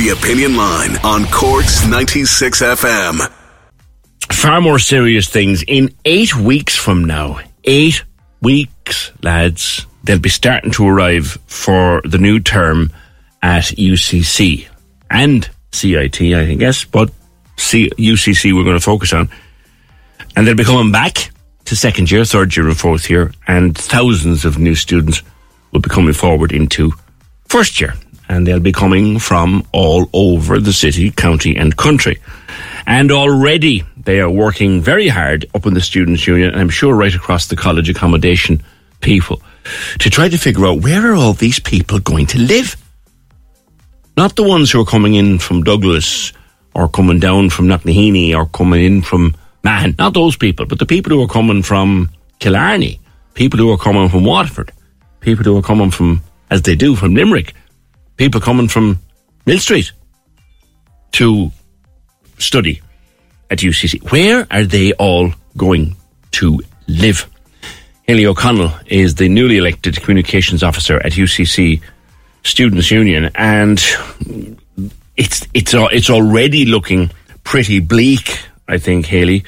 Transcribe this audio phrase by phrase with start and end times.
[0.00, 3.30] The Opinion Line on Corks 96 FM.
[4.32, 5.62] Far more serious things.
[5.62, 8.02] In eight weeks from now, eight
[8.40, 12.90] weeks, lads, they'll be starting to arrive for the new term
[13.42, 14.68] at UCC
[15.10, 17.10] and CIT, I guess, but
[17.58, 19.28] C- UCC we're going to focus on.
[20.34, 21.30] And they'll be coming back
[21.66, 25.20] to second year, third year, and fourth year, and thousands of new students
[25.72, 26.90] will be coming forward into
[27.48, 27.92] first year.
[28.30, 32.18] And they'll be coming from all over the city, county, and country.
[32.86, 36.94] And already they are working very hard up in the Students' Union, and I'm sure
[36.94, 38.62] right across the college accommodation
[39.00, 39.42] people,
[39.98, 42.76] to try to figure out where are all these people going to live?
[44.16, 46.32] Not the ones who are coming in from Douglas
[46.72, 49.96] or coming down from Knocknaheeny or coming in from Mahon.
[49.98, 53.00] Not those people, but the people who are coming from Killarney,
[53.34, 54.70] people who are coming from Waterford,
[55.18, 57.54] people who are coming from, as they do, from Limerick,
[58.20, 58.98] people coming from
[59.46, 59.92] Mill Street
[61.12, 61.50] to
[62.36, 62.82] study
[63.48, 64.12] at UCC.
[64.12, 65.96] Where are they all going
[66.32, 67.26] to live?
[68.06, 71.80] Hayley O'Connell is the newly elected communications officer at UCC
[72.42, 73.78] Students' Union, and
[75.16, 77.10] it's it's it's already looking
[77.42, 78.38] pretty bleak.
[78.68, 79.44] I think Hayley,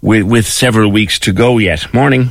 [0.00, 1.92] with with several weeks to go yet.
[1.92, 2.30] Morning.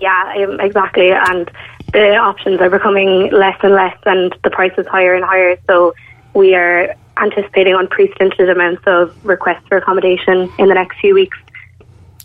[0.00, 1.10] Yeah, exactly.
[1.10, 1.50] And
[1.94, 5.56] the options are becoming less and less, and the price is higher and higher.
[5.68, 5.94] So
[6.34, 11.38] we are anticipating unprecedented amounts of requests for accommodation in the next few weeks.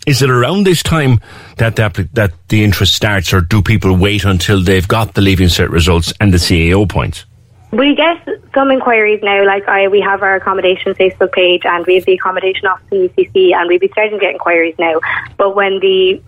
[0.06, 1.20] Is it around this time
[1.58, 5.46] that the, that the interest starts, or do people wait until they've got the leaving
[5.46, 7.26] cert results and the CAO points?
[7.70, 11.94] We get some inquiries now, like I, we have our accommodation Facebook page and we
[11.94, 14.98] have the accommodation office in UCC and we'll be starting to get inquiries now.
[15.36, 16.20] But when the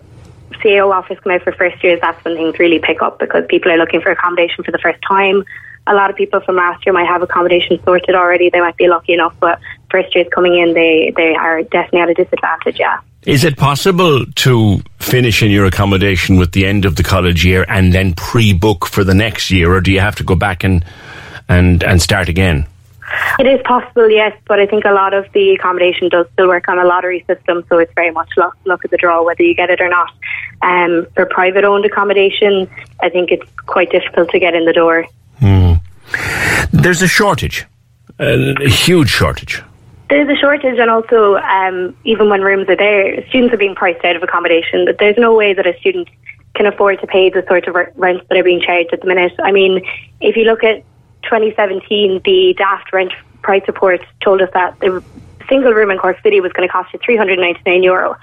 [0.55, 3.71] CAO office come out for first years, that's when things really pick up because people
[3.71, 5.43] are looking for accommodation for the first time.
[5.85, 8.49] A lot of people from last year might have accommodation sorted already.
[8.49, 9.59] They might be lucky enough, but
[9.91, 12.99] first years coming in, they, they are definitely at a disadvantage, yeah.
[13.25, 17.65] Is it possible to finish in your accommodation with the end of the college year
[17.69, 20.83] and then pre-book for the next year, or do you have to go back and
[21.47, 22.65] and and start again?
[23.39, 26.67] It is possible, yes, but I think a lot of the accommodation does still work
[26.67, 29.55] on a lottery system, so it's very much luck, luck of the draw whether you
[29.55, 30.11] get it or not.
[30.61, 32.69] Um, for private owned accommodation,
[33.01, 35.05] I think it's quite difficult to get in the door.
[35.39, 35.73] Hmm.
[36.71, 37.65] There's a shortage,
[38.19, 39.61] a, a huge shortage.
[40.09, 44.03] There's a shortage, and also, um, even when rooms are there, students are being priced
[44.05, 44.85] out of accommodation.
[44.85, 46.07] But there's no way that a student
[46.55, 49.33] can afford to pay the sort of rents that are being charged at the minute.
[49.43, 49.81] I mean,
[50.21, 50.83] if you look at
[51.23, 55.03] 2017, the Daft rent price report told us that the
[55.49, 58.15] single room in Cork City was going to cost you 399 euro.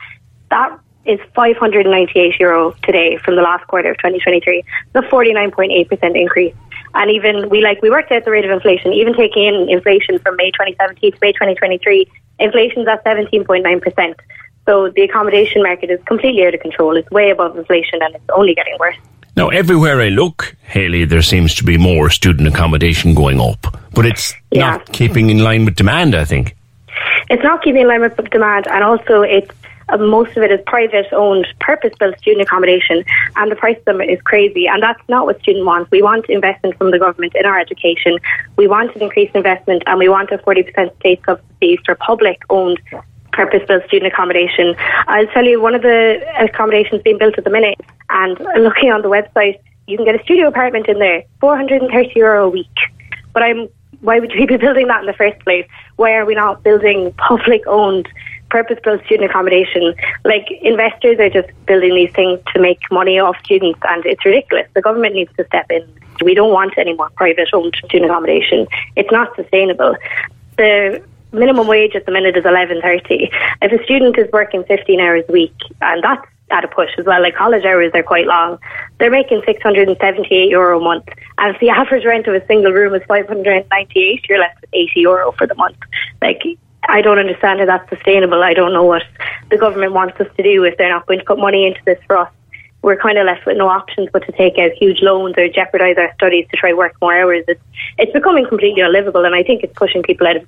[0.51, 4.65] That is 598 euro today from the last quarter of 2023.
[4.93, 6.55] The 49.8% increase.
[6.95, 10.19] And even we like we worked out the rate of inflation, even taking in inflation
[10.19, 14.15] from May 2017 to May 2023, inflation's at 17.9%.
[14.67, 16.97] So the accommodation market is completely out of control.
[16.97, 18.97] It's way above inflation and it's only getting worse.
[19.41, 24.05] Now, everywhere I look, Hayley, there seems to be more student accommodation going up, but
[24.05, 24.73] it's Yeah.
[24.73, 26.55] not keeping in line with demand, I think.
[27.31, 29.51] It's not keeping in line with demand, and also it's
[29.89, 33.03] uh, most of it is private owned, purpose built student accommodation,
[33.37, 34.69] and the price of them is crazy.
[34.69, 35.91] And that's not what students want.
[35.91, 38.19] We want investment from the government in our education.
[38.57, 42.79] We want an increased investment, and we want a 40% state subsidy for public owned.
[43.33, 44.75] Purpose built student accommodation.
[45.07, 47.81] I'll tell you, one of the accommodations being built at the minute,
[48.11, 52.47] and looking on the website, you can get a studio apartment in there, 430 euro
[52.47, 52.67] a week.
[53.33, 53.69] But I'm
[54.01, 55.67] why would we be building that in the first place?
[55.97, 58.09] Why are we not building public owned,
[58.51, 59.95] purpose built student accommodation?
[60.25, 64.67] Like investors are just building these things to make money off students and it's ridiculous.
[64.75, 65.87] The government needs to step in.
[66.23, 68.67] We don't want any more private owned student accommodation.
[68.97, 69.97] It's not sustainable.
[70.57, 73.31] The minimum wage at the minute is eleven thirty.
[73.63, 77.07] If a student is working fifteen hours a week, and that's at a push as
[77.07, 78.59] well, like college hours are quite long,
[78.99, 81.09] they're making six hundred and seventy eight euro a month.
[81.39, 84.27] And if the average rent of a single room is five hundred and ninety eight,
[84.29, 85.79] you're left with eighty euro for the month.
[86.21, 86.43] Like
[86.89, 88.43] I don't understand how that's sustainable.
[88.43, 89.03] I don't know what
[89.51, 91.99] the government wants us to do if they're not going to put money into this
[92.07, 92.33] for us.
[92.83, 95.97] We're kind of left with no options but to take out huge loans or jeopardise
[95.99, 97.45] our studies to try work more hours.
[97.47, 97.61] It's
[97.99, 100.47] it's becoming completely unlivable, and I think it's pushing people out of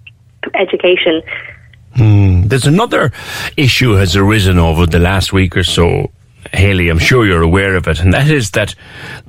[0.54, 1.22] education.
[1.96, 2.43] Hmm.
[2.49, 3.12] There's another
[3.56, 6.10] issue has arisen over the last week or so.
[6.52, 8.75] Hayley, I'm sure you're aware of it, and that is that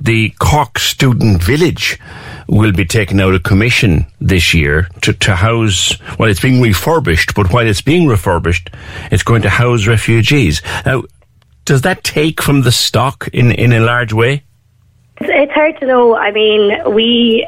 [0.00, 1.98] the Cork Student Village
[2.48, 7.34] will be taken out of commission this year to, to house, well, it's being refurbished,
[7.34, 8.68] but while it's being refurbished,
[9.10, 10.60] it's going to house refugees.
[10.84, 11.04] Now,
[11.64, 14.42] does that take from the stock in, in a large way?
[15.20, 16.16] It's hard to know.
[16.16, 17.46] I mean, we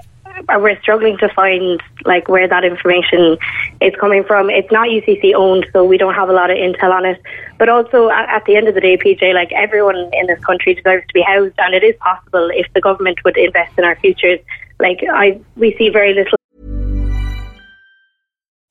[0.58, 3.38] we're struggling to find like where that information
[3.80, 4.50] is coming from.
[4.50, 7.20] It's not UCC owned, so we don't have a lot of intel on it.
[7.58, 10.74] But also, at, at the end of the day, PJ, like everyone in this country
[10.74, 13.96] deserves to be housed, and it is possible if the government would invest in our
[13.96, 14.40] futures.
[14.78, 16.36] Like I, we see very little.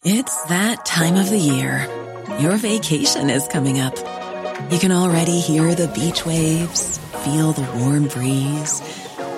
[0.03, 1.88] It's that time of the year.
[2.39, 3.95] Your vacation is coming up.
[4.71, 8.81] You can already hear the beach waves, feel the warm breeze,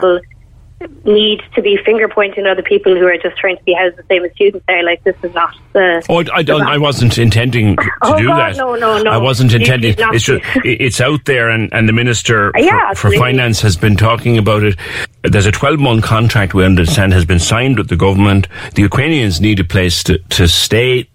[0.00, 0.20] People
[1.04, 4.02] need to be finger pointing other people who are just trying to be housed the
[4.08, 4.82] same as students there.
[4.82, 6.02] Like, this is not the.
[6.08, 8.56] Oh, I, don't, I wasn't intending to Oh, do God, that.
[8.56, 9.10] no, no, no.
[9.10, 9.94] I wasn't intending.
[9.98, 13.96] It's, just, it's out there, and, and the minister Yeah, for, for finance has been
[13.96, 14.78] talking about it.
[15.22, 18.48] There's a 12 month contract we understand has been signed with the government.
[18.74, 21.10] The Ukrainians need a place to, to stay,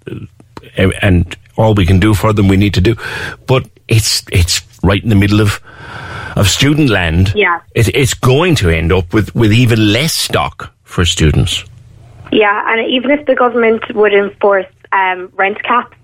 [0.77, 2.95] uh, and all we can do for them, we need to do.
[3.47, 5.59] But it's it's right in the middle of
[6.35, 7.33] of student land.
[7.35, 7.61] Yeah.
[7.73, 11.63] it, it's going to end up with with even less stock for students.
[12.31, 15.95] Yeah, and even if the government would enforce um, rent caps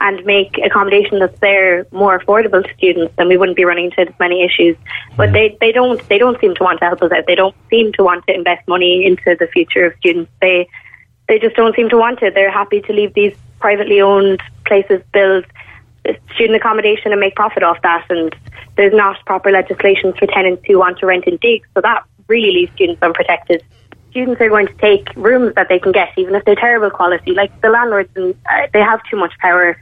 [0.00, 4.00] and make accommodation that's there more affordable to students, then we wouldn't be running into
[4.00, 4.76] as many issues.
[5.16, 7.26] But they, they don't they don't seem to want to help us out.
[7.26, 10.30] They don't seem to want to invest money into the future of students.
[10.40, 10.68] They
[11.28, 12.34] they just don't seem to want it.
[12.34, 15.44] They're happy to leave these privately owned places build
[16.34, 18.06] student accommodation and make profit off that.
[18.10, 18.34] And
[18.76, 22.52] there's not proper legislation for tenants who want to rent in digs, so that really
[22.52, 23.62] leaves students unprotected.
[24.10, 27.32] Students are going to take rooms that they can get, even if they're terrible quality.
[27.32, 29.78] Like the landlords, and uh, they have too much power.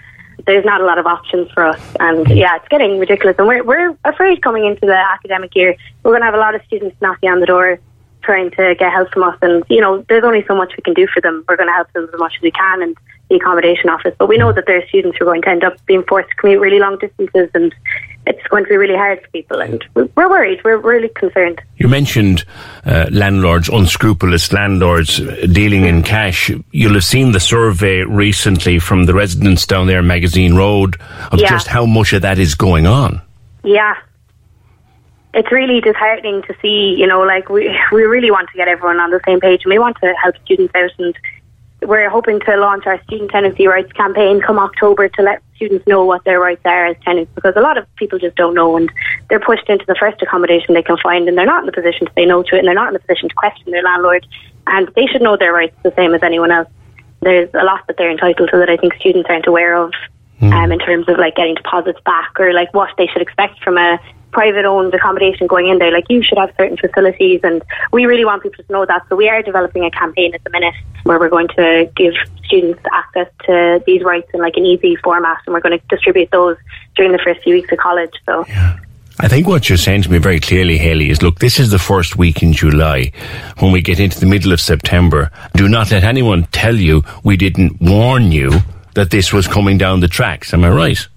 [0.47, 3.37] There's not a lot of options for us, and yeah, it's getting ridiculous.
[3.39, 6.55] And we're we're afraid coming into the academic year, we're going to have a lot
[6.55, 7.79] of students knocking on the door
[8.23, 9.39] trying to get help from us.
[9.41, 11.45] And, you know, there's only so much we can do for them.
[11.49, 12.95] We're going to help them as much as we can in
[13.29, 14.15] the accommodation office.
[14.19, 16.31] But we know that there are students who are going to end up being forced
[16.31, 17.75] to commute really long distances and
[18.27, 19.61] it's going to be really hard for people.
[19.61, 20.61] And we're worried.
[20.65, 21.61] We're really concerned.
[21.77, 22.45] You mentioned
[22.85, 26.51] uh, landlords, unscrupulous landlords uh, dealing in cash.
[26.73, 30.97] You'll have seen the survey recently from the residents down there, Magazine Road,
[31.33, 31.49] of Yeah.
[31.49, 33.21] just how much of that is going on.
[33.65, 33.95] Yeah.
[35.35, 38.99] It's really disheartening to see, you know, like we we really want to get everyone
[38.99, 41.15] on the same page and we want to help students out and
[41.83, 46.05] we're hoping to launch our student tenancy rights campaign come October to let students know
[46.05, 48.91] what their rights are as tenants because a lot of people just don't know and
[49.29, 52.07] they're pushed into the first accommodation they can find and they're not in a position
[52.07, 54.27] to say no to it and they're not in a position to question their landlord
[54.67, 56.69] and they should know their rights the same as anyone else.
[57.21, 59.93] there's a lot that they're entitled to that I think students aren't aware of
[60.41, 60.53] mm.
[60.53, 63.79] um, in terms of like getting deposits back or like what they should expect from
[63.79, 64.01] a
[64.33, 65.93] private owned accommodation going in there.
[65.93, 69.03] Like you should have certain facilities, and we really want people to know that.
[69.09, 72.81] So we are developing a campaign at the minute where we're going to give students
[72.93, 76.57] access to these rights in like an easy format, and we're going to distribute those
[76.97, 78.13] during the first few weeks of college.
[78.27, 78.45] So.
[78.49, 78.79] Yeah.
[79.21, 81.79] I think what you're saying to me very clearly, Hayley, is look, this is the
[81.79, 83.11] first week in July.
[83.59, 87.37] When we get into the middle of September, do not let anyone tell you we
[87.37, 88.61] didn't warn you
[88.95, 90.55] that this was coming down the tracks.
[90.55, 91.09] Am I right?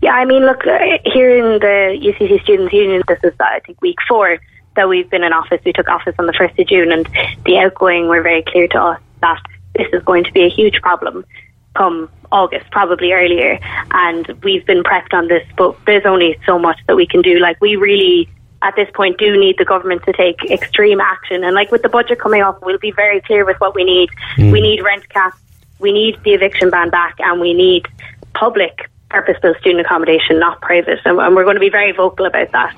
[0.00, 3.80] Yeah, I mean, look, uh, here in the UCC Students' Union, this is, I think,
[3.82, 4.38] week four
[4.76, 5.60] that we've been in office.
[5.64, 7.08] We took office on the 1st of June, and
[7.44, 9.40] the outgoing were very clear to us that
[9.74, 11.24] this is going to be a huge problem
[11.78, 13.58] come August, probably earlier.
[13.92, 17.38] And we've been prepped on this, but there's only so much that we can do.
[17.38, 18.28] Like, we really,
[18.62, 21.44] at this point, do need the government to take extreme action.
[21.44, 24.10] And, like, with the budget coming up, we'll be very clear with what we need.
[24.36, 24.52] Mm.
[24.52, 25.38] We need rent caps,
[25.78, 27.86] we need the eviction ban back, and we need
[28.34, 30.98] public purpose-built student accommodation, not private.
[31.04, 32.76] And, and we're going to be very vocal about that.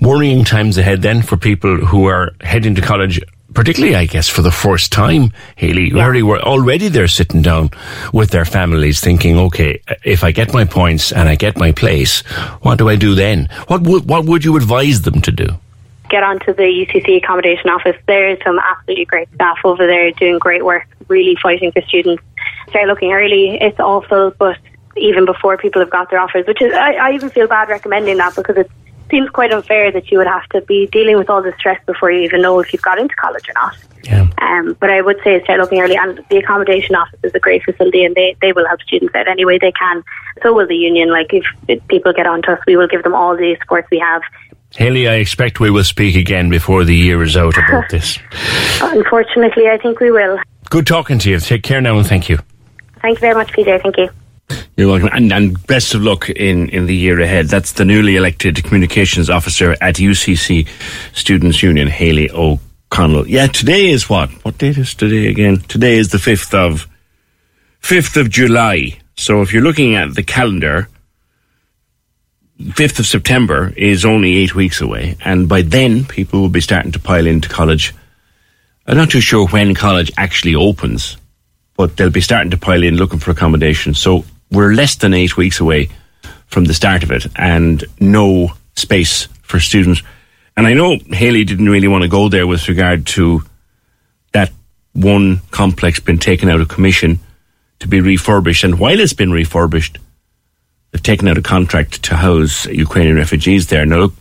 [0.00, 3.20] Worrying times ahead then for people who are heading to college
[3.54, 6.04] particularly, I guess, for the first time, Hayley, yeah.
[6.04, 7.70] already were already there sitting down
[8.12, 12.20] with their families, thinking, okay, if I get my points and I get my place,
[12.62, 13.48] what do I do then?
[13.66, 15.48] What would what would you advise them to do?
[16.08, 17.96] Get onto the UCC accommodation office.
[18.06, 22.22] There's some absolutely great staff over there doing great work, really fighting for students.
[22.70, 23.58] Start looking early.
[23.60, 24.58] It's awful, but
[25.00, 28.16] even before people have got their offers, which is, I, I even feel bad recommending
[28.18, 28.70] that because it
[29.10, 32.10] seems quite unfair that you would have to be dealing with all the stress before
[32.10, 33.76] you even know if you've got into college or not.
[34.04, 34.28] Yeah.
[34.40, 37.62] Um, but I would say start looking early, and the accommodation office is a great
[37.64, 40.02] facility, and they, they will help students out any way they can.
[40.42, 41.10] So will the union.
[41.10, 43.98] Like if, if people get onto us, we will give them all the support we
[43.98, 44.22] have.
[44.76, 48.18] Hayley, I expect we will speak again before the year is out about this.
[48.80, 50.38] Unfortunately, I think we will.
[50.70, 51.40] Good talking to you.
[51.40, 52.38] Take care now, and thank you.
[53.00, 53.82] Thank you very much, PJ.
[53.82, 54.10] Thank you.
[54.78, 55.10] You're welcome.
[55.12, 57.46] And, and, best of luck in, in the year ahead.
[57.46, 60.68] That's the newly elected communications officer at UCC
[61.12, 63.26] Students' Union, Hayley O'Connell.
[63.26, 64.30] Yeah, today is what?
[64.44, 65.58] What date is today again?
[65.62, 66.86] Today is the 5th of,
[67.82, 69.00] 5th of July.
[69.16, 70.88] So if you're looking at the calendar,
[72.60, 75.16] 5th of September is only eight weeks away.
[75.24, 77.94] And by then, people will be starting to pile into college.
[78.86, 81.16] I'm not too sure when college actually opens,
[81.76, 83.94] but they'll be starting to pile in looking for accommodation.
[83.94, 85.90] So we're less than eight weeks away
[86.46, 90.02] from the start of it and no space for students.
[90.56, 93.42] And I know Hayley didn't really want to go there with regard to
[94.32, 94.50] that
[94.92, 97.20] one complex being taken out of commission
[97.80, 98.64] to be refurbished.
[98.64, 99.98] And while it's been refurbished,
[100.90, 103.86] they've taken out a contract to house Ukrainian refugees there.
[103.86, 104.14] Now, look,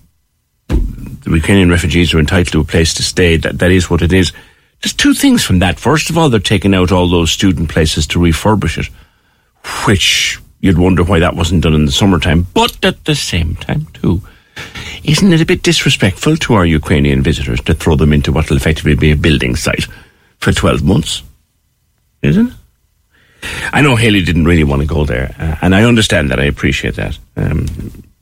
[0.67, 3.37] the Ukrainian refugees are entitled to a place to stay.
[3.37, 4.31] That, that is what it is.
[4.81, 5.79] There's two things from that.
[5.79, 8.89] First of all, they're taking out all those student places to refurbish it
[9.85, 12.47] which you'd wonder why that wasn't done in the summertime.
[12.53, 14.21] But at the same time, too,
[15.03, 18.57] isn't it a bit disrespectful to our Ukrainian visitors to throw them into what will
[18.57, 19.85] effectively be a building site
[20.39, 21.23] for 12 months?
[22.21, 22.53] Isn't it?
[23.71, 26.39] I know Hayley didn't really want to go there, uh, and I understand that.
[26.39, 27.17] I appreciate that.
[27.35, 27.67] Um,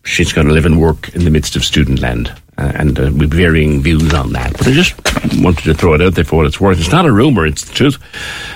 [0.04, 3.04] she's going to live and work in the midst of student land uh, and uh,
[3.04, 4.54] with varying views on that.
[4.54, 4.96] But I just
[5.42, 6.80] wanted to throw it out there for what it's worth.
[6.80, 7.98] It's not a rumour, it's the truth.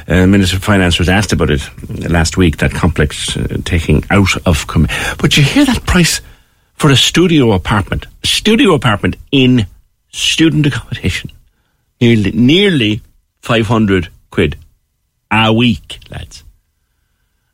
[0.08, 1.62] Uh, Minister of Finance was asked about it
[2.10, 4.68] last week, that complex uh, taking out of...
[4.68, 4.88] Com-
[5.20, 6.22] but you hear that price
[6.76, 9.68] for a studio apartment, a studio apartment in
[10.12, 11.32] student accommodation,
[12.00, 13.02] nearly, nearly
[13.42, 14.58] 500 quid
[15.32, 16.44] a week, lads.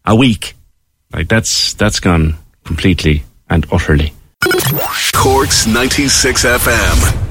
[0.06, 0.54] A week.
[1.12, 4.14] Like, that's, that's gone completely and utterly.
[5.14, 7.25] Corks 96 FM.